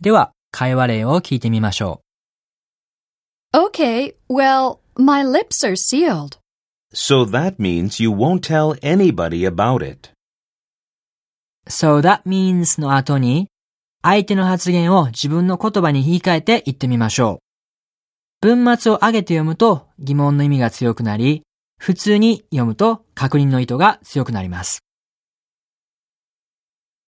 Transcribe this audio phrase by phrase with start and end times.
[0.00, 2.02] では、会話例を聞いてみましょ
[3.54, 6.38] う Okay, well, my lips are sealed.
[6.92, 10.10] So that means you won't tell anybody about it.
[11.68, 13.48] So that means の後に、
[14.02, 17.40] 相手の発言を自分の言葉に言い換えて言ってみましょ
[18.42, 18.46] う。
[18.46, 21.42] 文末を上げて読むと疑問の意味が強くなり、
[21.78, 24.85] 普通に読むと確認の意図が強くなります。